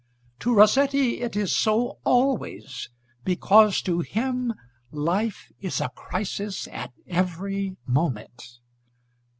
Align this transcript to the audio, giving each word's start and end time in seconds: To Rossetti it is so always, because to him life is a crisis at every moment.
To 0.39 0.51
Rossetti 0.55 1.21
it 1.21 1.35
is 1.35 1.55
so 1.55 1.99
always, 2.05 2.89
because 3.23 3.83
to 3.83 3.99
him 3.99 4.51
life 4.91 5.51
is 5.59 5.79
a 5.79 5.89
crisis 5.89 6.67
at 6.69 6.91
every 7.07 7.77
moment. 7.85 8.61